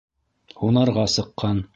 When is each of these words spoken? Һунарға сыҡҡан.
Һунарға 0.61 1.03
сыҡҡан. 1.17 1.65